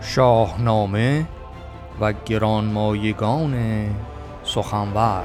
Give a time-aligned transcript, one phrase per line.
[0.00, 1.26] شاهنامه
[2.00, 3.54] و گرانمایگان
[4.44, 5.22] سخنور.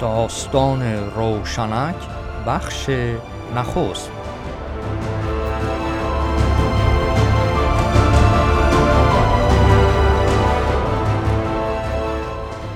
[0.00, 0.82] داستان
[1.16, 1.96] روشنک
[2.46, 2.90] بخش
[3.56, 4.10] نخست.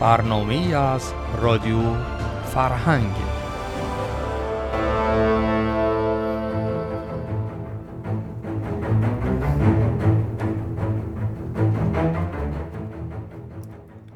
[0.00, 1.12] برنامه از
[1.42, 1.78] رادیو
[2.54, 3.35] فرهنگ.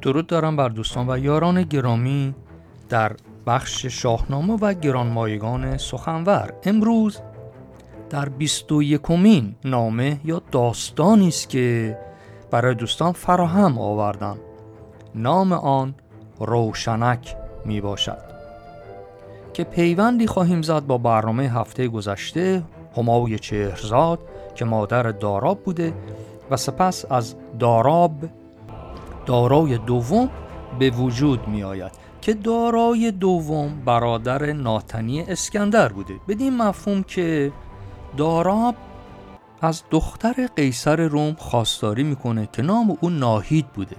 [0.03, 2.35] درود دارم بر دوستان و یاران گرامی
[2.89, 3.13] در
[3.47, 6.53] بخش شاهنامه و گرانمایگان سخنور.
[6.65, 7.19] امروز
[8.11, 11.99] در بیست و یکمین نامه یا داستانی است که
[12.51, 14.37] برای دوستان فراهم آوردم.
[15.15, 15.95] نام آن
[16.39, 18.31] روشنک می باشد.
[19.53, 22.63] که پیوندی خواهیم زد با برنامه هفته گذشته
[22.97, 24.19] همای چهرزاد
[24.55, 25.93] که مادر داراب بوده
[26.51, 28.13] و سپس از داراب
[29.31, 30.31] دارای دوم
[30.79, 36.15] به وجود می آید که دارای دوم برادر ناتنی اسکندر بوده.
[36.29, 37.53] بدین مفهوم که
[38.17, 38.75] داراب
[39.63, 43.97] از دختر قیصر روم خواستاری می‌کنه که نام او ناهید بوده.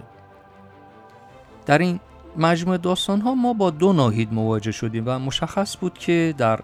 [1.66, 2.00] در این
[2.38, 6.60] مجموعه داستان ها ما با دو ناهید مواجه شدیم و مشخص بود که در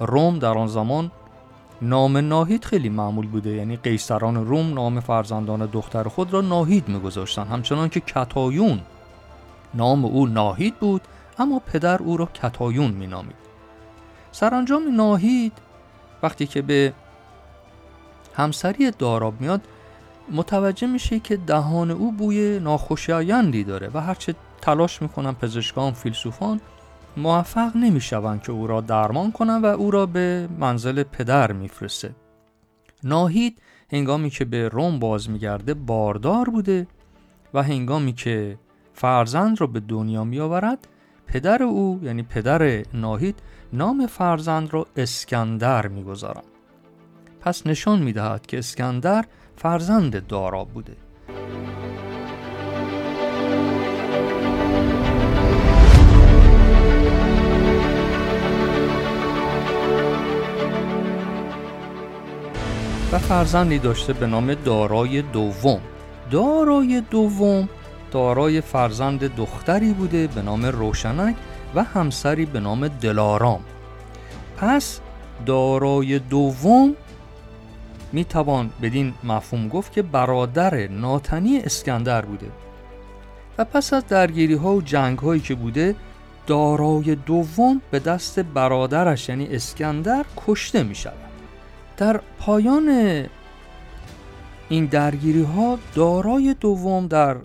[0.00, 1.10] روم در آن زمان
[1.84, 3.50] نام ناهید خیلی معمول بوده.
[3.50, 7.46] یعنی قیصران روم نام فرزندان دختر خود را ناهید میگذاشتن.
[7.46, 8.80] همچنان که کتایون
[9.74, 11.02] نام او ناهید بود
[11.38, 13.36] اما پدر او را کتایون مینامید.
[14.32, 15.52] سرانجام ناهید
[16.22, 16.92] وقتی که به
[18.34, 19.60] همسری داراب میاد
[20.32, 26.60] متوجه میشه که دهان او بوی ناخوشایندی داره و هرچه تلاش می‌کنن پزشکان فیلسوفان
[27.16, 32.14] موفق نمی‌شوند که او را درمان کنند و او را به منزل پدر میفرسته.
[33.04, 36.86] ناهید هنگامی که به روم باز میگرده باردار بوده
[37.54, 38.58] و هنگامی که
[38.94, 40.88] فرزند را به دنیا میآورد
[41.26, 43.42] پدر او یعنی پدر ناهید
[43.72, 46.44] نام فرزند را اسکندر می‌گذارد.
[47.40, 49.24] پس نشان می‌دهد که اسکندر
[49.56, 50.96] فرزند دارا بوده.
[63.18, 65.80] فرزندی داشته به نام دارای دوم.
[66.30, 67.68] دارای دوم
[68.10, 71.36] دارای فرزند دختری بوده به نام روشنک
[71.74, 73.60] و همسری به نام دلارام.
[74.56, 75.00] پس
[75.46, 76.94] دارای دوم
[78.12, 82.46] می توان بدین مفهوم گفت که برادر ناتنی اسکندر بوده.
[83.58, 85.94] و پس از درگیری ها و جنگ هایی که بوده
[86.46, 91.23] دارای دوم به دست برادرش یعنی اسکندر کشته می شود
[91.96, 92.88] در پایان
[94.68, 97.36] این درگیری ها دارای دوم در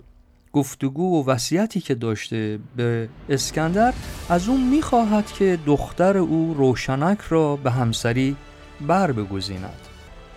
[0.52, 3.94] گفتگو و وصیتی که داشته به اسکندر
[4.28, 8.36] از اون می‌خواهد که دختر او روشنک را به همسری
[8.80, 9.80] بر بگزیند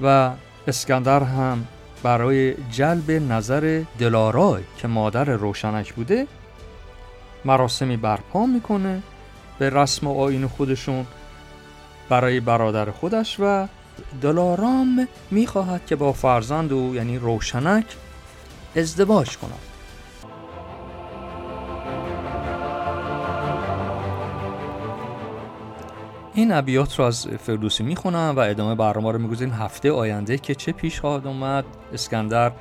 [0.01, 0.31] و
[0.67, 1.67] اسکندر هم
[2.03, 6.27] برای جلب نظر دلارای که مادر روشنک بوده
[7.45, 9.01] مراسمی برپا می‌کنه
[9.59, 11.05] به رسم آین خودشون
[12.09, 13.67] برای برادر خودش و
[14.21, 17.85] دلارام می‌خواهد که با فرزند او یعنی روشنک
[18.75, 19.59] ازدواج کند.
[26.33, 30.71] این ابیات رو از فردوسی می‌خونم و ادامه برنامه رو می‌گذاریم هفته آینده که چه
[30.71, 31.65] پیش خواهد اومد.
[31.93, 32.51] اسکندر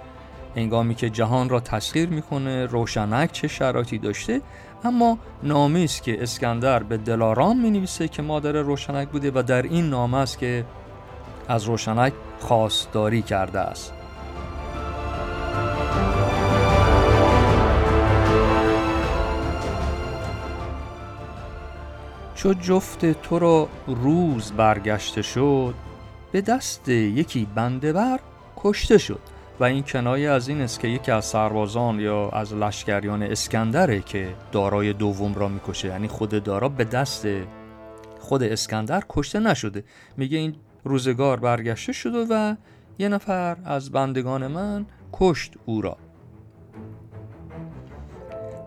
[0.57, 4.41] هنگامی که جهان را تسخیر می‌کنه روشنک چه شرایطی داشته؟
[4.85, 9.91] اما نامه است که اسکندر به دلارام می که مادر روشنک بوده و در این
[9.91, 10.65] نامه است که
[11.49, 13.93] از روشنک خواستاری کرده است.
[22.35, 25.75] چو جفت تو را روز برگشته شد
[26.33, 28.21] به دست یکی بنده بر
[28.57, 29.21] کشته شد.
[29.61, 34.35] و این کنایه از این است که یکی از سربازان یا از لشکریان اسکندره که
[34.53, 37.27] دارای دوم را می‌کشه یعنی خود دارا به دست
[38.21, 39.85] خود اسکندر کشته نشده.
[40.17, 42.55] میگه این روزگار برگشته شده و
[42.99, 45.97] یه نفر از بندگان من کشت او را.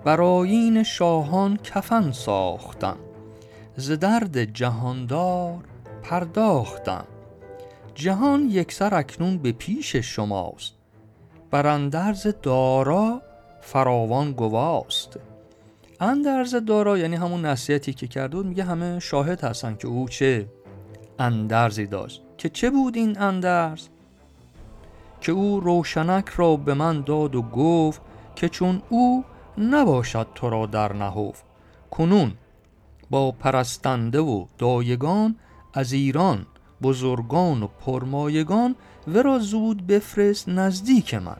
[0.05, 2.97] براین شاهان کفن ساختم
[3.77, 5.63] ز درد جهاندار
[6.03, 7.05] پرداختم.
[7.95, 10.73] جهان یکسر اکنون به پیش شماست
[11.51, 13.21] بر اندرز دارا
[13.61, 15.19] فراوان گواست.
[15.99, 20.47] اندرز دارا یعنی همون نصیحتی که بود میگه همه شاهد هستن که او چه؟
[21.19, 22.21] اندرزی داشت.
[22.37, 23.87] که چه بود این اندرز؟
[25.21, 28.01] که او روشنک را به من داد و گفت
[28.35, 29.23] که چون او
[29.57, 31.41] نباشد تو را در نهوف
[31.91, 32.33] کنون
[33.09, 35.35] با پرستنده و دایگان
[35.73, 36.45] از ایران
[36.81, 38.75] بزرگان و پرمایگان
[39.07, 41.37] ورا زود بفرست نزدیک من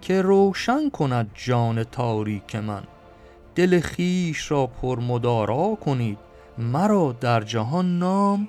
[0.00, 2.82] که روشن کند جان تاریک من.
[3.54, 6.18] دل خیش را پرمدارا کنید
[6.58, 8.48] مرا در جهان نام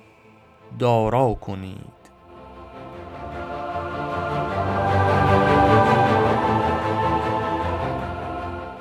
[0.79, 1.99] دارا کنید.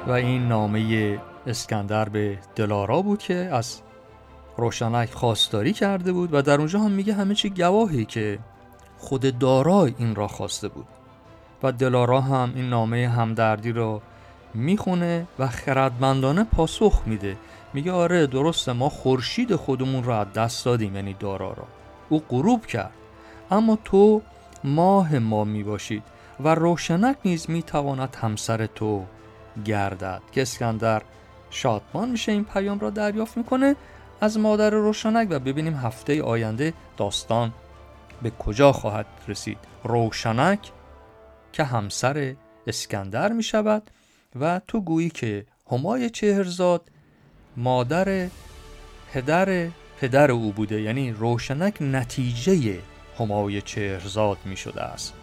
[0.06, 3.80] و این نامه اسکندر به دلارا بود که از
[4.56, 8.38] روشنک خواستاری کرده بود و در اونجا هم میگه همه چی گواهی که
[8.98, 10.86] خود دارای این را خواسته بود.
[11.62, 14.00] و دلارا هم این نامه همدردی رو
[14.54, 17.36] می‌خونه و خردمندانه پاسخ میده.
[17.74, 21.64] میگه آره درسته ما خورشید خودمون رو از دست دادیم یعنی دارا را.
[22.08, 22.92] او غروب کرد.
[23.50, 24.22] اما تو
[24.64, 26.02] ماه ما می‌باشید
[26.40, 29.04] و روشنک نیز می‌تواند همسر تو
[29.64, 30.22] گردد.
[30.32, 31.02] که اسکندر
[31.50, 33.76] شادمان میشه این پیام را دریافت می‌کنه.
[34.20, 37.52] از مادر روشنک و ببینیم هفته آینده داستان
[38.22, 39.58] به کجا خواهد رسید.
[39.84, 40.72] روشنک
[41.52, 42.34] که همسر
[42.66, 43.90] اسکندر می شود
[44.40, 46.90] و تو گویی که همای چهرزاد
[47.56, 48.28] مادر
[49.12, 49.68] پدر
[50.00, 52.78] پدر او بوده یعنی روشنک نتیجه
[53.18, 55.14] همای چهرزاد می شده است.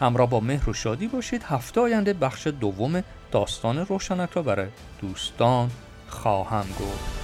[0.00, 3.02] همراه با مهر و شادی باشید هفته آینده بخش دوم
[3.32, 4.68] داستان روشنک را برای
[5.00, 5.70] دوستان
[6.08, 7.23] خواهم گفت.